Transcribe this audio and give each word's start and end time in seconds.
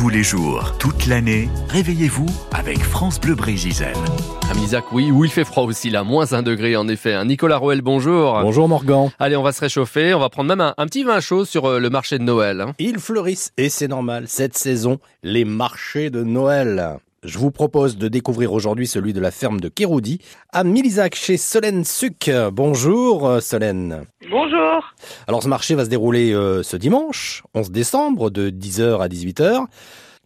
Tous 0.00 0.08
les 0.08 0.22
jours, 0.22 0.78
toute 0.78 1.06
l'année, 1.08 1.50
réveillez-vous 1.68 2.24
avec 2.52 2.78
France 2.82 3.20
Bleu 3.20 3.34
Brésil. 3.34 3.74
Ami 4.50 4.62
Isaac, 4.62 4.84
oui, 4.92 5.10
où 5.10 5.26
il 5.26 5.30
fait 5.30 5.44
froid 5.44 5.64
aussi, 5.64 5.90
là, 5.90 6.04
moins 6.04 6.32
un 6.32 6.40
degré 6.42 6.74
en 6.74 6.88
effet. 6.88 7.12
hein. 7.12 7.26
Nicolas 7.26 7.58
Roel, 7.58 7.82
bonjour. 7.82 8.40
Bonjour 8.40 8.66
Morgan. 8.66 9.10
Allez, 9.18 9.36
on 9.36 9.42
va 9.42 9.52
se 9.52 9.60
réchauffer, 9.60 10.14
on 10.14 10.18
va 10.18 10.30
prendre 10.30 10.48
même 10.48 10.62
un, 10.62 10.72
un 10.78 10.86
petit 10.86 11.04
vin 11.04 11.20
chaud 11.20 11.44
sur 11.44 11.66
euh, 11.66 11.78
le 11.78 11.90
marché 11.90 12.16
de 12.16 12.22
Noël. 12.24 12.62
hein. 12.62 12.72
Ils 12.78 12.98
fleurissent 12.98 13.52
et 13.58 13.68
c'est 13.68 13.88
normal. 13.88 14.24
Cette 14.26 14.56
saison, 14.56 15.00
les 15.22 15.44
marchés 15.44 16.08
de 16.08 16.22
Noël. 16.24 16.96
Je 17.22 17.38
vous 17.38 17.50
propose 17.50 17.98
de 17.98 18.08
découvrir 18.08 18.54
aujourd'hui 18.54 18.86
celui 18.86 19.12
de 19.12 19.20
la 19.20 19.30
ferme 19.30 19.60
de 19.60 19.68
Kéroudi 19.68 20.22
à 20.54 20.64
Milizac 20.64 21.14
chez 21.14 21.36
Solène 21.36 21.84
Suc. 21.84 22.30
Bonjour 22.50 23.28
euh, 23.28 23.40
Solène. 23.40 24.06
Bonjour. 24.30 24.94
Alors 25.26 25.42
ce 25.42 25.48
marché 25.48 25.74
va 25.74 25.84
se 25.84 25.90
dérouler 25.90 26.32
euh, 26.32 26.62
ce 26.62 26.78
dimanche, 26.78 27.42
11 27.54 27.70
décembre, 27.72 28.30
de 28.30 28.48
10h 28.48 29.02
à 29.02 29.08
18h. 29.08 29.66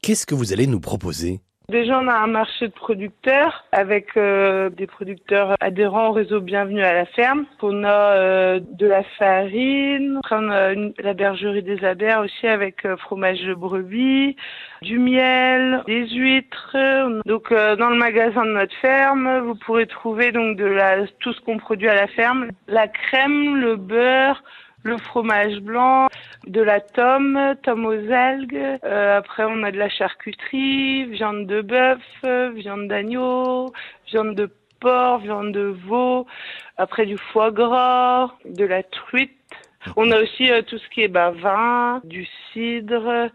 Qu'est-ce 0.02 0.24
que 0.24 0.36
vous 0.36 0.52
allez 0.52 0.68
nous 0.68 0.78
proposer? 0.78 1.40
Déjà, 1.70 1.98
on 1.98 2.08
a 2.08 2.14
un 2.14 2.26
marché 2.26 2.68
de 2.68 2.72
producteurs 2.74 3.64
avec 3.72 4.18
euh, 4.18 4.68
des 4.68 4.86
producteurs 4.86 5.54
adhérents 5.60 6.08
au 6.08 6.12
réseau 6.12 6.40
Bienvenue 6.42 6.82
à 6.82 6.92
la 6.92 7.06
ferme. 7.06 7.46
On 7.62 7.84
a 7.84 7.88
euh, 8.16 8.60
de 8.78 8.86
la 8.86 9.02
farine, 9.18 10.20
on 10.30 10.50
a 10.50 10.72
une- 10.74 10.92
la 10.98 11.14
bergerie 11.14 11.62
des 11.62 11.82
Abers 11.82 12.20
aussi 12.20 12.46
avec 12.46 12.84
euh, 12.84 12.98
fromage 12.98 13.40
de 13.40 13.54
brebis, 13.54 14.36
du 14.82 14.98
miel, 14.98 15.82
des 15.86 16.06
huîtres. 16.08 16.76
Donc 17.24 17.50
euh, 17.50 17.76
dans 17.76 17.88
le 17.88 17.96
magasin 17.96 18.44
de 18.44 18.50
notre 18.52 18.76
ferme, 18.82 19.38
vous 19.38 19.54
pourrez 19.54 19.86
trouver 19.86 20.32
donc 20.32 20.58
de 20.58 20.66
la 20.66 21.06
tout 21.20 21.32
ce 21.32 21.40
qu'on 21.40 21.56
produit 21.56 21.88
à 21.88 21.94
la 21.94 22.08
ferme, 22.08 22.48
la 22.68 22.88
crème, 22.88 23.56
le 23.56 23.76
beurre, 23.76 24.44
le 24.82 24.98
fromage 24.98 25.60
blanc, 25.60 26.08
de 26.46 26.60
la 26.60 26.80
tome, 26.80 27.54
tome 27.62 27.86
aux 27.86 28.12
algues. 28.12 28.78
Euh, 28.84 29.18
après, 29.18 29.44
on 29.44 29.62
a 29.62 29.70
de 29.70 29.78
la 29.78 29.88
charcuterie, 29.88 31.04
viande 31.06 31.46
de 31.46 31.62
bœuf, 31.62 32.00
viande 32.54 32.88
d'agneau, 32.88 33.72
viande 34.08 34.34
de 34.34 34.50
porc, 34.80 35.18
viande 35.18 35.52
de 35.52 35.74
veau. 35.86 36.26
Après, 36.76 37.06
du 37.06 37.16
foie 37.16 37.50
gras, 37.50 38.30
de 38.44 38.64
la 38.64 38.82
truite. 38.82 39.32
On 39.96 40.10
a 40.10 40.20
aussi 40.20 40.50
euh, 40.50 40.62
tout 40.62 40.78
ce 40.78 40.88
qui 40.88 41.02
est 41.02 41.08
bah, 41.08 41.30
vin, 41.30 42.00
du 42.04 42.26
cidre. 42.52 43.30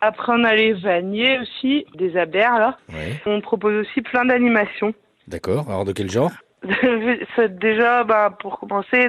Après, 0.00 0.32
on 0.32 0.44
a 0.44 0.54
les 0.54 0.72
vaniers 0.72 1.38
aussi, 1.38 1.86
des 1.94 2.16
abers 2.16 2.58
là. 2.58 2.78
On 3.24 3.40
propose 3.40 3.86
aussi 3.86 4.02
plein 4.02 4.24
d'animations. 4.24 4.94
D'accord. 5.26 5.66
Alors 5.68 5.84
de 5.84 5.92
quel 5.92 6.10
genre? 6.10 6.32
Déjà, 7.48 8.04
bah, 8.04 8.36
pour 8.38 8.58
commencer, 8.58 9.08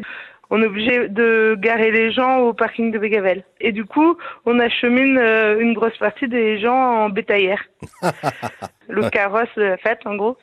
on 0.50 0.62
est 0.62 0.66
obligé 0.66 1.09
de 1.09 1.56
garer 1.59 1.92
les 1.92 2.12
gens 2.12 2.40
au 2.40 2.53
parking 2.53 2.92
de 2.92 3.00
Bégavel. 3.00 3.44
Et 3.59 3.72
du 3.72 3.86
coup, 3.86 4.17
on 4.45 4.59
achemine 4.59 5.17
euh, 5.17 5.59
une 5.59 5.73
grosse 5.73 5.98
partie 5.98 6.28
des 6.28 6.59
gens 6.59 7.06
en 7.06 7.09
bétaillère. 7.09 7.64
Le 8.90 9.09
carrosse 9.09 9.53
de 9.58 9.64
la 9.64 9.78
fête, 9.78 10.00
en 10.06 10.16
gros. 10.16 10.38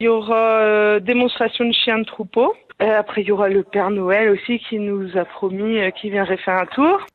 il 0.00 0.04
y 0.04 0.08
aura 0.08 0.58
euh, 0.58 1.00
démonstration 1.00 1.64
de 1.64 1.72
chiens 1.72 1.98
de 1.98 2.04
troupeau. 2.04 2.54
Euh, 2.82 2.98
après, 2.98 3.22
il 3.22 3.28
y 3.28 3.32
aura 3.32 3.48
le 3.48 3.62
Père 3.62 3.90
Noël 3.90 4.30
aussi 4.30 4.58
qui 4.58 4.78
nous 4.78 5.16
a 5.16 5.24
promis 5.24 5.78
euh, 5.78 5.90
qu'il 5.90 6.10
viendrait 6.10 6.36
faire 6.36 6.58
un 6.58 6.66
tour. 6.66 7.06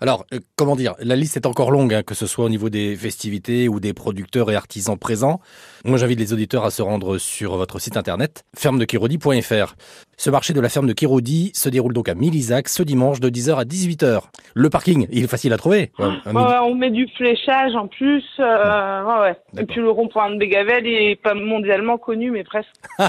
Alors, 0.00 0.24
euh, 0.32 0.38
comment 0.56 0.76
dire, 0.76 0.94
la 1.00 1.16
liste 1.16 1.36
est 1.36 1.46
encore 1.46 1.72
longue, 1.72 1.92
hein, 1.92 2.02
que 2.04 2.14
ce 2.14 2.26
soit 2.26 2.44
au 2.44 2.48
niveau 2.48 2.70
des 2.70 2.94
festivités 2.94 3.68
ou 3.68 3.80
des 3.80 3.92
producteurs 3.92 4.50
et 4.50 4.54
artisans 4.54 4.96
présents. 4.96 5.40
Moi, 5.84 5.98
j'invite 5.98 6.20
les 6.20 6.32
auditeurs 6.32 6.64
à 6.64 6.70
se 6.70 6.82
rendre 6.82 7.18
sur 7.18 7.56
votre 7.56 7.80
site 7.80 7.96
internet, 7.96 8.44
fermedekirodi.fr. 8.56 9.74
Ce 10.16 10.30
marché 10.30 10.52
de 10.52 10.60
la 10.60 10.68
ferme 10.68 10.86
de 10.86 10.92
Kirodi 10.92 11.50
se 11.54 11.68
déroule 11.68 11.94
donc 11.94 12.08
à 12.08 12.14
Milizac 12.14 12.68
ce 12.68 12.82
dimanche 12.82 13.20
de 13.20 13.28
10h 13.28 13.56
à 13.56 13.64
18h. 13.64 14.20
Le 14.54 14.70
parking, 14.70 15.06
il 15.10 15.24
est 15.24 15.28
facile 15.28 15.52
à 15.52 15.56
trouver. 15.56 15.92
Ouais, 15.98 16.06
on 16.26 16.74
met 16.74 16.90
du 16.90 17.08
fléchage 17.16 17.74
en 17.74 17.86
plus. 17.88 18.24
euh, 18.40 19.04
ouais, 19.04 19.20
ouais. 19.20 19.36
Et 19.60 19.64
puis 19.64 19.80
le 19.80 19.90
rond-point 19.90 20.30
de 20.30 20.38
Bégavel 20.38 20.86
est 20.86 21.16
pas 21.16 21.34
mondialement 21.34 21.98
connu, 21.98 22.30
mais 22.30 22.44
presque. 22.44 22.68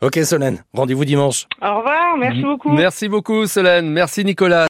Ok 0.00 0.18
Solène, 0.24 0.58
rendez-vous 0.74 1.04
dimanche. 1.04 1.46
Au 1.62 1.78
revoir, 1.78 2.16
merci 2.18 2.42
beaucoup. 2.42 2.70
Merci 2.70 3.08
beaucoup 3.08 3.46
Solène, 3.46 3.90
merci 3.90 4.24
Nicolas. 4.24 4.66